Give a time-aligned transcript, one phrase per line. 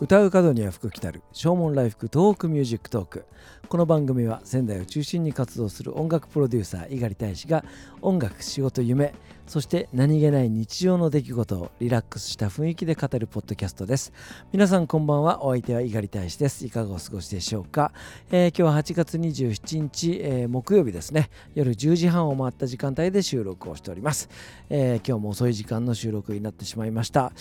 [0.00, 1.20] 唱う門には福来たる。
[1.30, 3.26] 唱門来福 TOHOKU MUSIC TALK。
[3.68, 7.66] この番組は仙台を中心に活動する音楽プロデューサー猪狩大使が
[8.00, 9.12] 音楽仕事夢
[9.50, 14.12] そして何気ない日常の出来事をリラックスした雰囲気で語るポッドキャストです。
[14.52, 15.44] 皆さんこんばんは。
[15.44, 16.64] お相手は猪狩大使です。
[16.64, 17.90] いかがお過ごしでしょうか、
[18.30, 21.30] えー、今日は8月27日、えー、木曜日ですね。
[21.56, 24.28] 夜10時半を回った時間帯で収録をしております、
[24.68, 27.32] えー、今日も遅い時間の収録になってしまいました。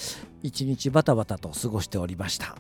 [0.42, 2.56] 一日バタバタと過ごしておりました。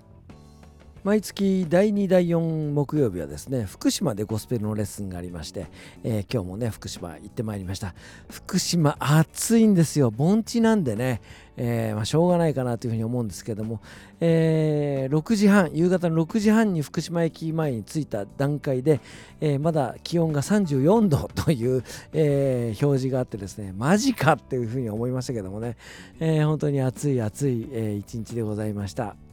[1.03, 5.67] 毎月第2第4木曜日はですね福島でゴスペルのレッスンがありまして、
[6.03, 7.93] えー、今日もね福島行ってまいりました
[8.29, 11.21] 福島暑いんですよ盆地なんでね、
[11.55, 13.79] えー、まあ、しょうがないかなというふうに思うんですけども、
[14.19, 18.99] えー、6時半夕方の6時半に福島駅前に着いた段階で、
[19.39, 25.77] えまだ気温が34度という、え表示があってですねマジかっていうふうに思いましたけどもね、
[26.19, 29.28] え本当に暑い暑い、え一日でございました。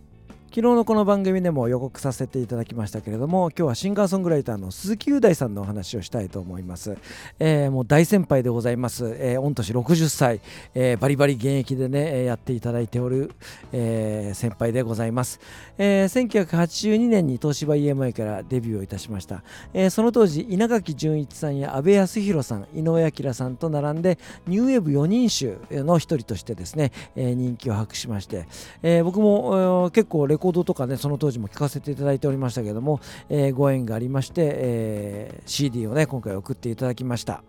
[0.56, 6.96] 昨日のこの番組でも予告させていただきましたけれども今日はシンガーソングライターの鈴木雄大さんのお話をしたいと思います、
[7.38, 10.40] えー、もう大先輩でございます、えー、御年60歳、
[10.74, 13.32] えー、バリバリ現役でねやっていただいておる、
[13.70, 15.40] えー、先輩でございます、
[15.76, 19.42] えー、1982年に東芝 EMI からデビューをいたしました、
[19.74, 28.46] えー、その当時稲垣潤一さんや阿部康弘さん井上彰さんと並んでニューウェーブ4人衆の一人としてですね、えー、人気を博しまして、
[28.82, 37.42] えー、僕も結構レコードコードとかねその当時も聞かせていただいておりましたけども、えー、ご縁がありまして、えー、CD をね今回送っていただきました。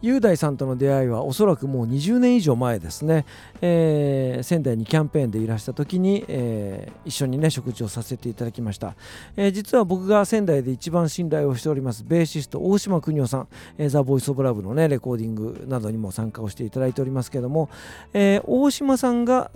[0.00, 3.26] 雄大さんとの出会いはおそらくもう20年以上前ですね、
[3.60, 8.94] えー、仙台にキャンペーンでいらした時に、えー、一緒にね食事をさせていただきました、
[9.36, 17.68] えー、実は僕が仙台で一番信頼をしておりますベーシスト大島邦夫さん、えー、ザ・ボイス・オブ・ラブのねレコーディングなどにも参加をしていただいておりますけども、
[18.12, 19.50] えー、大島さんが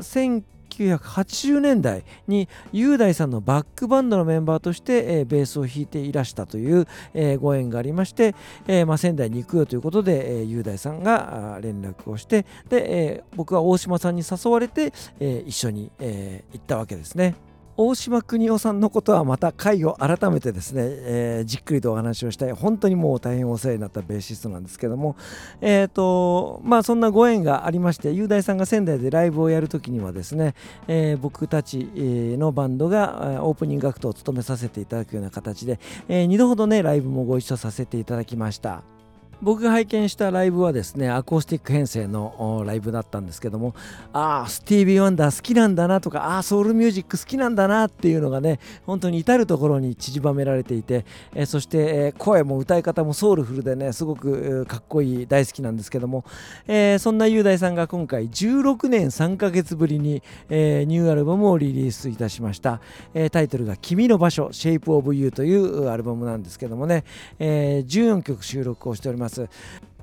[0.73, 8.35] 1980年代に雄大さんのバックバンドのメンバーとして、えー、ベースを弾いていらしたという、えー、ご縁がありまして、
[8.67, 17.35] えーまあ、仙台に行くよということで、えー、雄大さんが連絡をしてで、えー、僕は大島さんに誘われて、えー、一緒に、えー、行ったわけですね。
[17.77, 25.17] 大島邦夫さんのことはまた回を改めてですね、えー、じっくりとお話をしたい本当にもう大変お世話になったベーシストなんですけども
[25.61, 30.55] えっ、ー、とまあそんなご縁がありまして雄大さんが仙台でライブをやるときにはですね、
[30.87, 39.02] えー、僕たちのバンドがオープニングアクトを務めさせていただくような形で、えー、2度ほどねライブもご一緒させていただきました。
[39.43, 43.75] 僕が拝見したライブはですねアコースティック編成のライブだったんですけども
[44.13, 51.05] ああスティービー・ワンダー好きなんだなとかああソウルミュージック好きなんだなっていうのがね本当に至る所に散りばめられていて、
[51.35, 56.25] えー、そして、えー、声も歌い方もソウルフルでねすごくかっこいい大好きなんですけども、
[56.69, 62.81] えー、そんな雄大さんが今回16年3ヶ月ぶりに、えー、ニューアルバムをリリースいたしました、
[63.13, 67.03] えー、タイトルが「君の場所 Shape of You」というアルバムなんですけどもね、
[67.41, 69.32] えー、14曲収録をしております。
[69.41, 69.49] ます。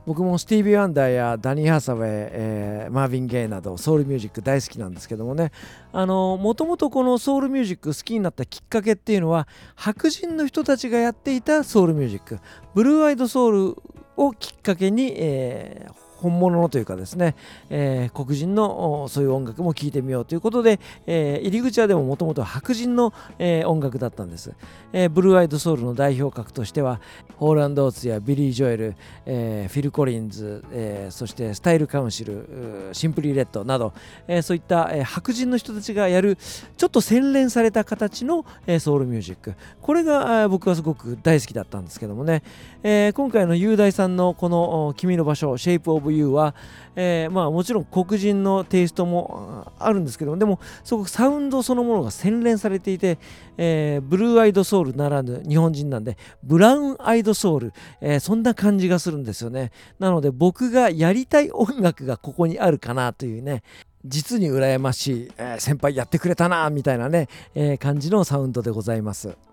[0.06, 5.52] 僕もスティービー・ワンダーやダニー・ハサウェイ、えー、マーヴィン・ゲイなどソウルミュージック大好きなんですけどもね。
[5.94, 12.40] もともとこのソウルミュージック好きになったきっかけっていうのは白人の人たちがやっていたソウルミュージック。
[12.74, 13.76] ブルーアイドソウル
[14.18, 17.36] をきっかけに、えー、本物のというかですね、
[17.70, 24.54] えー、黒人のそういう音楽も聴いてみようということで、えー、入り口はでももともと白人の、えー、音楽だったんです、
[24.92, 27.00] えー、ブルーアイドソウルの代表格としては
[27.38, 33.94] ホール・アンド・オーツやビリー・ジョエル、えー、フィル・コリンズ、えー、そしてスタイル・カウンシル、シンプリー・レッドなど、
[34.28, 36.38] えー、そういった、えー、白人の人たちがやる
[36.78, 39.56] ちょっと洗練された形の、えー、ソウルミュージック。
[39.82, 42.44] これが僕はすごく大好きだったんですけどもね、
[42.84, 46.56] えー、今回の雄大さんのこの「君の場所」「シェイプ・オブ・ You は、
[46.96, 53.18] えー、まあもちろん黒人のテイストもあるんですけどもでもすごくサウンドそのものが洗練されていて、
[53.58, 63.64] えー、ブルーアイドソウルならぬ日本人なんでブラウンアイドソウル、えー、そんな感じがするんですよねなので僕がやりたい音楽がここにあるかなというね
[64.06, 69.49] 実に羨ましい、えー、先輩やってくれたなみたいなね、えー、感じのサウンドでございます。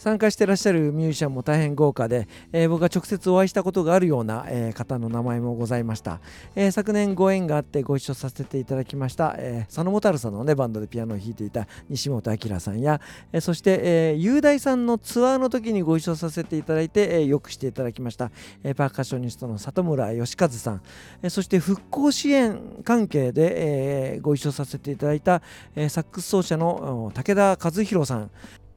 [0.00, 6.20] 参加してらっしゃるミュージシャンも大変豪華で、えー、僕が直接お会いしたことがあるような、えー、方の名前もございました、
[6.56, 12.98] えー、昨年ご縁があってご一緒させていただきました、え佐野元春さんのねバンドでピアノを弾いていた西本明さんや、
[13.30, 18.30] えそして、え雄大さんのツアーの時にご一緒させていただいて、えよくしていただきました、
[18.64, 20.82] えパーカッショニストの里村義和さん、
[21.22, 25.42] えそして復興支援関係で、えご一緒させていただいた、
[25.76, 28.30] えサックス奏者の武田和弘さん。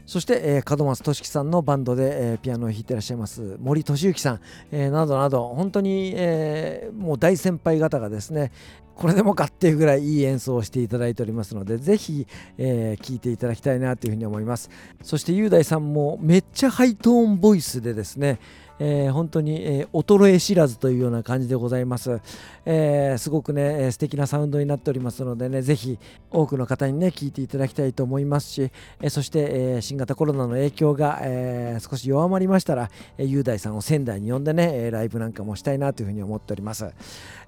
[0.06, 4.40] そして、えー、門松俊樹さんのバンドで、えー、ピアノを弾いてらっしゃいます森俊之さん、
[4.72, 8.52] えー、などなど本当に、えー、もう大先輩方がですね
[8.96, 12.28] これでもかっていうぐらいいい演奏をしていただいておりますのでぜひ、
[12.58, 14.70] えー、聴いていただきたいなというふうに思います。
[15.02, 18.40] そして雄大さんもめっちゃハイトーンボイスでですね
[18.80, 22.20] えー、本当に、えー、衰え知らずというような感じでございます、
[22.66, 26.00] えー、すごくね素敵なサウンドになっておりますのでねぜひ
[26.32, 28.72] 多くの方にね聞いていただきたいと思いますし、
[29.02, 36.90] え、そして、え、新型コロナの影響が、え、少し弱まりましたら、えー、雄大さんを仙台に呼んでねライブなんかもしたいなというふうに思っております、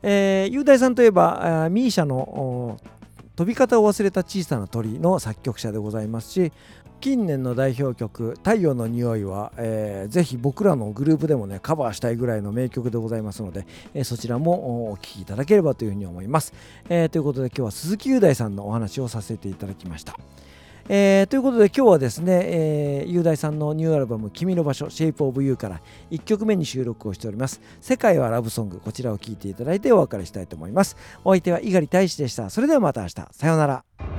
[0.04, 2.80] え、雄大さんといえば misia の
[3.36, 6.54] 飛び方を忘れた小さな鳥の作曲者でございますし
[7.06, 16.52] 近年の代表曲「太陽の匂いは」えー、ぜひ僕らのグループでもねカバーしたいぐらいの名曲でございますので、えー、そちらもお聴きいただければというふうに思います、
[16.90, 20.18] えー、ということで今日は鈴木雄大さんのお話をさせていただきました。
[20.90, 30.98] えー、ということで今日はですね、えー、雄大さんのニューアルバム「君の場所 Shape of You」から1曲目に収録をしております「世界はラブソング」こちらを聴いていただいてお別れしたいと思います。
[31.24, 32.50] お相手は猪狩大使でした。
[32.50, 33.28] それではまた明日。
[33.31, 34.14] さようなら。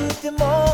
[0.00, 0.69] 初か